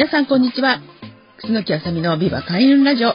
[0.00, 0.80] 皆さんこんにちは。
[1.42, 3.10] 楠木あさみのビバ開運ラジオ。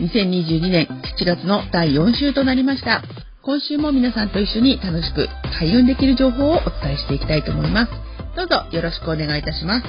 [0.00, 0.88] 2022年
[1.20, 3.02] 7月の第4週となりました。
[3.42, 7.92] 今週も皆さんと一緒に楽しく開運できる情報をお伝えしていきたいと思います。
[8.34, 9.86] どうぞよろしくお願いいたします。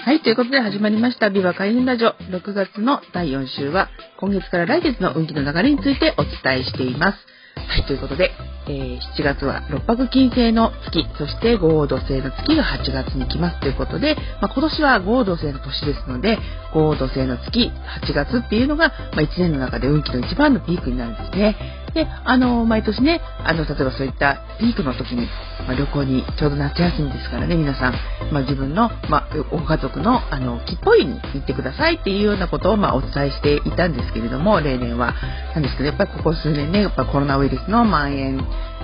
[0.00, 2.14] はい、ということで始まりました、ビバ開運ラジオ。
[2.32, 7.18] 6月の第4週は、今月から来月の運気の流れについてお伝えしています。
[7.56, 8.30] はい、ということで、
[8.68, 16.38] えー、7月は六白金星の月、そして合土星の月が8月に来ますということで、まあ、今年は合土星の年ですので、
[16.72, 17.70] 合土星の月、
[18.04, 21.56] 8月っていうのが、まあ、1年の中で運気の一番のピークになるんですね。
[21.96, 25.26] で、あの、毎年ね、あの、例えばそういったピークの時に、
[25.66, 27.94] まあ、旅行にちょうど夏休みですからね、皆さん、
[28.30, 35.14] まあ、自分の、まあ、ご家族の、あの、木っぽいに行ってくださいっていうようなことを、まあ、お伝えしていたんですけれども、例年は。
[35.54, 38.36] なんですけど、やっぱりここ数年ね、やっぱコロナウイルスの蔓延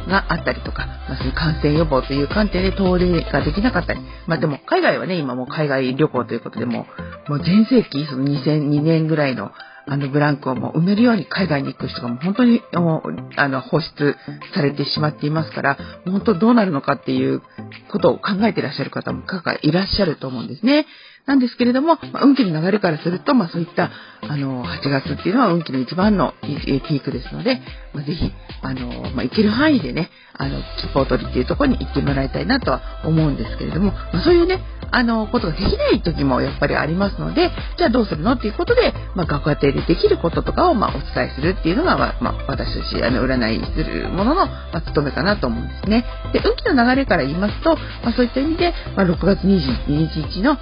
[0.09, 6.87] があったりとか、まあ、そういう感染予防という観点で遠出ができなかったり、まあでも海外はね、今もう海外旅行ということでも、
[7.29, 9.53] もう全盛期、その2002年ぐらいの
[9.87, 14.17] あのブランクをもう埋めるように海外に行く人がもう本当にもうあの放出
[14.55, 17.43] されてしまっていますから、本当どうなるのかっていう
[17.91, 19.23] ことを考えていらっしゃる方も
[19.63, 20.87] いらっしゃると思うんですね。
[21.27, 23.91] なんですけれども、まあ、運気の流れからすると、まあ、そういった、
[24.23, 27.61] あの、8月っていうのは運気の一番のピークですので、
[27.95, 46.05] まあ、ぜひ、あの、まあ、行ける範囲でね、あの、切符を取りっていうところに行ってもらいたいなとは思うんですけれども、まあ、そういうね、あの、ことができない時もやっぱりありますので、じゃあどうするのっていうことで、まあ、学家庭でできることとかを、まあ、お伝えするっていうのが、まあ、まあ、私たち、あの、占いするものの、まあ、務めかなと思うんですね。
[46.33, 50.57] で、運気の流れから言いますと、まあ、そういった意味で、まあ、6月22日の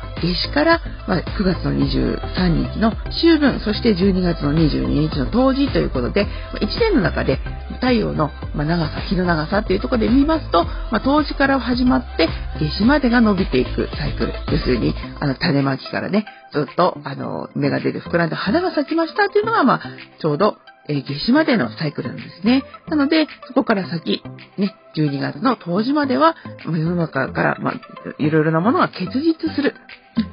[0.51, 6.27] から、まあ、9月の23日の秋分、そして12月の22日の冬至ということで、
[6.61, 7.39] 1年の中で
[7.75, 12.29] 太陽の、ま、長さ、日の長さっていうところで見ますと、まあ、冬至から始まって
[12.61, 14.33] 夏至までが伸びていくサイクル。
[14.53, 19.81] 要するに、あの、種まきからね、ずっと、あの、芽が出て膨らんで花が咲きましたっていうのが、まあ、
[20.21, 20.57] ちょうど、
[20.89, 22.65] えー、夏至までのサイクルなんですね。
[22.89, 24.23] なので、そこから先、
[24.59, 27.75] ね、12月の冬至までは、世の中から、まあ、
[28.19, 29.75] いろいろなものが結実する。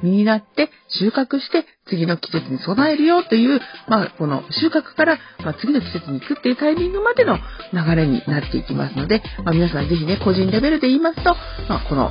[0.02, 7.38] 実になって収穫して次の季節に備えるよという、まあ、この収穫から、まあ、次の季節に行くっていうタイミングまでの
[7.72, 11.34] 流れになっていきますので、まあ、皆さんぜひね、個人レベルで言いますと、
[11.68, 12.10] まあ、この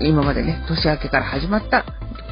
[0.00, 1.84] 今までね、年明けから始まった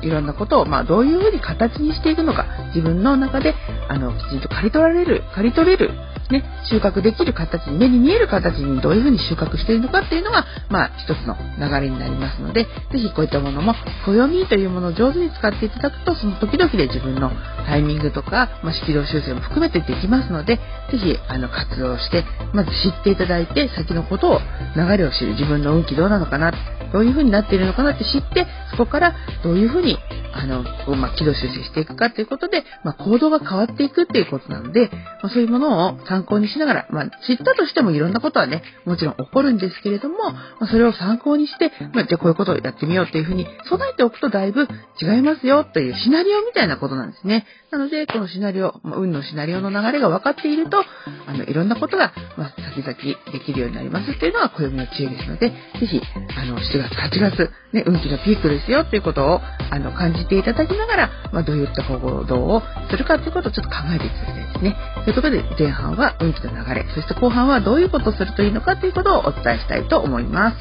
[0.02, 3.54] いろんなことを、まあ、どういうふうに形にしていくのか、自分の中で、
[3.88, 5.90] あの、きちんと刈り取られる、刈り取れる、
[6.30, 17.30] ね、収穫できる形に、目に見える形にどういうふうに収穫しているのかっていうのが、まあ、一つの流れになりますので、ぜひこういったものも、暦というものを上手に使っていただくと、その時々で自分の
[17.66, 24.40] タイミングとか、まあ、色量修正も含めてできますので、ぜひ、あの、活動して、まず知っていただいて、先のことを、
[24.76, 26.52] 流れを知る、自分の運気どうなのかな、
[26.92, 29.98] どういうふうになっているのかなって知って、そこからどういうふうに、
[30.32, 30.62] あの、
[30.96, 34.90] まあ、軌道修正していくかということで、まあ、行動が変わっていくっていうことなので、
[35.22, 44.68] まあ、そういうものを参考にしながら、まあ、知ったとしてもいろんなことはね、もちろん起こるんですけれども、まあ、それを参考にして、まあ、じゃあこういうことをやってみようっていうふうに備えておくとだいぶ
[45.00, 47.46] 違いますよというシナリオみたいなことなんですね。
[47.70, 50.78] なので、このシナリオ、まあ、運のシナリオの流れが分かっていると、
[51.26, 52.94] あの、いろんなことが、まあ、先々
[53.32, 55.56] できるようになりますっていうのが暦の知恵ですので、ぜ
[55.86, 56.00] ひ、
[56.36, 59.40] あの、7月、8月、ね、運気のピークですよっていうことを、
[59.70, 64.76] あの、感じていただきながら、まあ、どういった行動をするかっていうことをちょっと考えていただきたいですね。
[65.06, 70.56] ということで、前半は運気の流れ、そして後半はどういうことをするといいのかということをお伝えしたいと思います。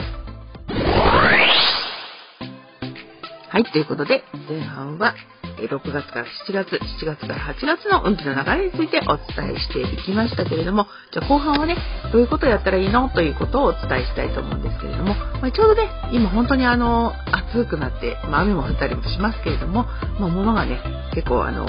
[3.49, 5.15] はい、ということで、前半は
[5.57, 11.75] 6月から7月、7月から8月の運気の流れについてお伝えしていきましたけれども、じゃあ後半はね、
[12.11, 19.87] どういうことをやったらいいのということをお伝えしたいと思うんですけれども、まあ、ちょうどね、今本当にあの、暑くなって、まあ、雨も降ったりもしますけれども、
[20.19, 20.79] まあ、物がね、
[21.15, 21.65] 結構あの、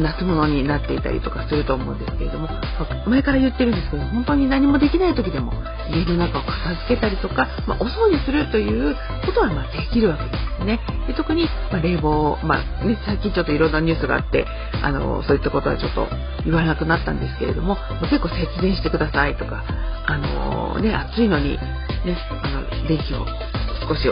[0.00, 2.48] 夏物になっていたりとかすると思うんですけれども、
[3.06, 5.52] 前から言ってるんですけど、本当に何もできない時でも、
[5.90, 8.94] 家の中を片付けたりとか、まあ、お掃除するという
[9.26, 10.80] ことはまできるわけですね。
[11.06, 14.46] で特に、ま冷房、まあね、最近ちょっといろんなニュースがあって、
[14.82, 16.06] あの、そういったことはちょっと
[16.44, 19.64] 言わなくなったんですけれども、結構節電してくださいとか、
[20.06, 21.58] あのー、ね、暑いのに、
[22.04, 23.26] ね、あの、電気を
[23.90, 24.08] 少し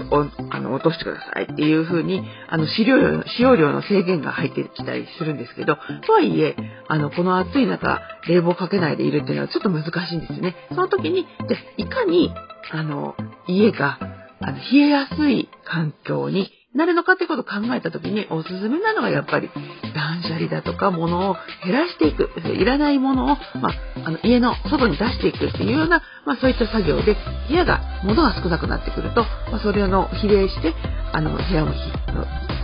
[0.51, 6.57] あの落としてくださいっていう風に、あの、使用量、使用量の制限が入ってきたりするんですけど、とはいえ、
[6.89, 10.57] あの、この暑い中、冷房かけないでいるっていうのはちょっと難しいんですよね。
[10.71, 12.35] その時に、じゃいかに、
[12.73, 13.15] あの、
[13.47, 13.99] 家が、
[14.41, 19.51] あの、冷えやすい環境になるのかってことを考えた時におすすめなのがやっぱり
[19.95, 23.27] 断捨離だとか物を減らしていく、いらないものを、
[23.61, 23.73] まあ、
[24.07, 27.17] あの家の外に出していくっていうような、まあ、そういった作業で
[27.49, 30.73] 部屋が物が少なくなってくると、まあ、それの比例して
[31.13, 31.75] あの部屋の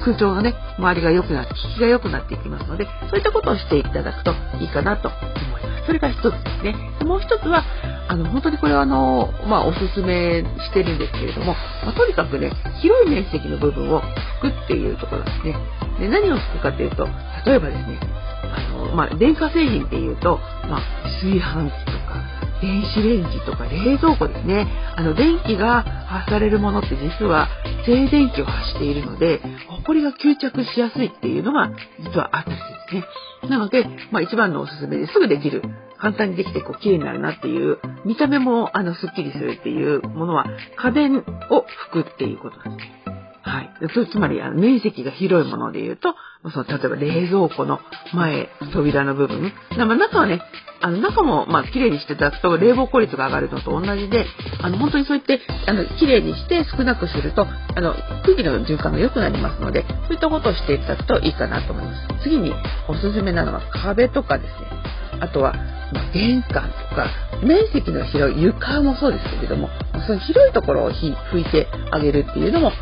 [0.05, 5.63] 空調がね周りが良くなって効きが良くなっていきますのでそういったことをしていただくといいかなと思います。
[5.86, 6.75] それが一つですね。
[7.04, 7.64] もう一つは
[8.06, 11.54] あの、本当にこれはあの、まあ、おすすめしてるんですけれども、
[11.84, 14.02] まあ、とにかくね、広い面積の部分を
[14.42, 15.56] 拭くっていうところですね。
[15.98, 17.08] で、何を拭くかっていうと、
[17.46, 17.98] 例えばですね、
[18.42, 20.38] あの、まあ、電化製品っていうと、
[20.69, 20.81] まあ、
[21.22, 22.22] 炊飯器とか、
[22.60, 24.66] 電子レンジとか冷蔵庫ですね。
[24.96, 27.48] あの、電気が発されるものって実は
[27.84, 31.70] 静電気を発しているので、ホコリが吸着しやすいっていうのが
[32.00, 33.05] 実はあったりするんですね。
[33.49, 35.62] なので、まあ一番のおすすめですぐできる
[35.99, 40.46] 簡単にできてこう綺麗になるなっていう、見た目もあのスッキリするっていうものは
[40.76, 43.04] 家電を拭くっていうことなんです。
[43.44, 43.70] はい。
[44.11, 46.14] つまり、あの、面積が広いもので言うと、
[46.50, 47.79] その、例えば冷蔵庫の
[48.14, 49.52] 前、扉の部分。
[49.76, 50.41] まあ、中はね、
[50.81, 54.25] あの、中も、まあ、綺麗にしていただくと、冷房効率が上がるのと同じで、
[54.62, 57.94] あの、本当にそう言って、あの、綺麗にして少なくすると、あの、
[58.25, 62.23] 空気の循環が良くなりますので、そういったことをしていただくといいかなと思います。
[62.23, 62.55] 次に、
[62.88, 64.75] おすすめなのは壁とかですね。
[65.20, 65.52] あとは、
[65.93, 67.08] まあ、玄関とか、
[67.43, 69.69] 面積の広い床もそうですけれども、
[70.06, 72.73] その広いところを拭いてあげるっていうのも、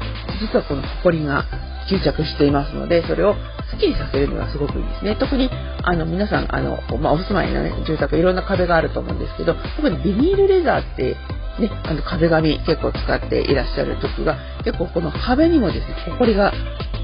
[0.40, 1.44] 実はこの埃が
[1.88, 3.34] 吸着していますので、それを
[3.70, 5.16] スッキリさせるにはすごくいいですね。
[5.16, 5.50] 特に、
[5.82, 11.16] あの、皆さん、あの、まあ、お住まいのね、住宅いろんな壁があると思うんですけど、特にビニールレザーって、
[11.58, 16.52] ね、あの壁紙結構使っていらっしゃる時は、結構この壁にもですね、埃が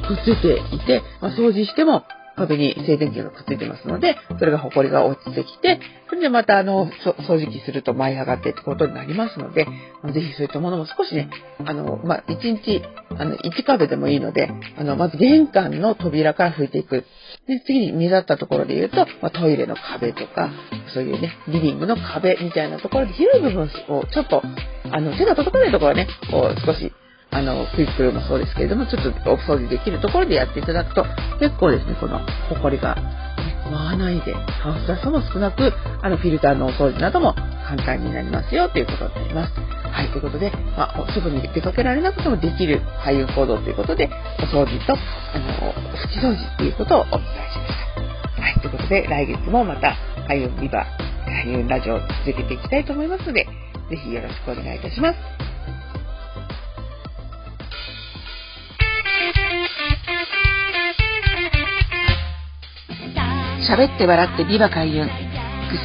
[0.06, 2.04] くっついていて、まあ、掃除しても
[2.38, 9.66] 壁に静電気がくっついてますので、それがホコリが落ちてきて、それでまたあの、掃除機すると舞い上がってってことになりますので、
[10.12, 11.28] ぜひそういったものも少しね、
[11.64, 12.82] あの、まあ、1日、
[13.18, 17.04] あの、1壁でもいいので、あの、まず玄関の扉から拭いていく。
[17.46, 20.50] で、次に目立ったところで言うと、まあ、トイレの壁とか、
[20.94, 24.42] そういうね、リビングの壁みたいなところで広い部分をちょっと、
[24.90, 26.92] あの、手が届かないところはね、こう少し
[27.30, 31.04] あの、クイックルもそうですけれども、ちょっとお掃除できるところでやっていただくと、
[31.38, 32.96] 結構ですね、この、ホコリが、
[33.70, 35.72] 舞わないで、ハウスダストも少なく、
[36.02, 37.34] あの、フィルターのお掃除なども
[37.66, 39.52] 簡単になりますよ、ということになります。
[39.92, 44.08] はい、ということで、まあ、外に出かけられなくてもできる開運行動ということで、
[44.38, 47.22] お掃除と、あの、拭き掃除ということをお伝え
[47.52, 47.74] しまし
[48.36, 48.42] た。
[48.42, 49.94] はい、ということで、来月もまた、
[50.26, 50.86] 開運ビバ、
[51.26, 53.44] 開運ラジオを続けていきたいと思いますので、
[53.90, 55.57] ぜひよろしくお願いいたします。
[63.68, 65.06] 喋って笑ってビバ開運。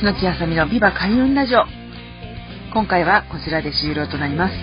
[0.01, 1.65] 楠木あさみのビバ開運ラジオ。
[2.73, 4.55] 今回はこちらで終了となります。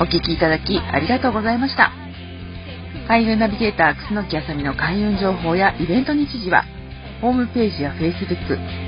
[0.00, 1.92] お聴きいただきありがとうございました。
[3.08, 6.64] 開運ナビゲーター楠木あさみの開運情報やイベント日時は、
[7.20, 8.24] ホームページや Facebook、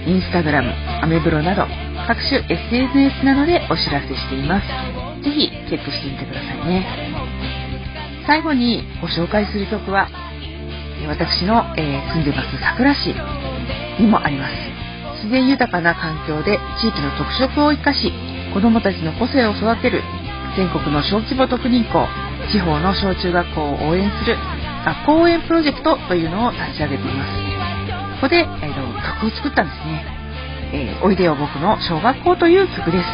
[0.07, 1.67] Instagram、アメブロなど
[2.07, 4.67] 各種 SNS などでお知らせしています。
[5.23, 6.87] ぜひチェックしてみてくださいね。
[8.27, 10.09] 最後にご紹介する曲は、
[11.07, 13.15] 私の、えー、住んでます桜市
[13.99, 14.53] にもあります。
[15.19, 18.13] 自然豊かな環境で地域の特色を生かし
[18.55, 20.03] 子どもたちの個性を育てる
[20.57, 22.07] 全国の小規模特任校
[22.53, 24.37] 地方の小中学校を応援する
[24.85, 27.49] 学校応援プロジェクトというのを立ち上げています。
[28.19, 30.03] ここで、えー、曲を作ったんですね、
[30.73, 33.07] えー、おいでよ僕の小学校という曲です、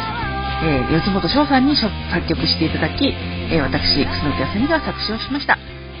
[0.65, 1.91] えー、四本翔さんに作
[2.27, 3.13] 曲していただき、
[3.51, 5.57] え私楠木あさみが作詞をしました。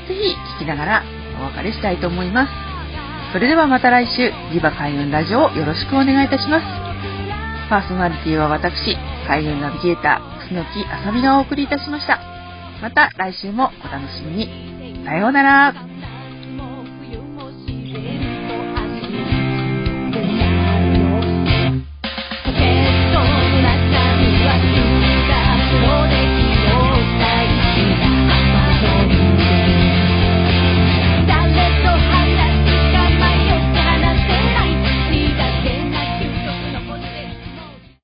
[0.07, 1.03] ぜひ聴きながら
[1.39, 2.74] お別れしたいと思います。
[3.33, 6.65] それではまた来週、リバ開運ラジオをよろしくお願いいたします。
[7.69, 8.95] パーソナリティは私、
[9.27, 12.19] 開運ナビゲーター、楠木あさみがお送りいたしました。
[12.81, 15.03] また来週もお楽しみに。
[15.05, 15.73] さようなら。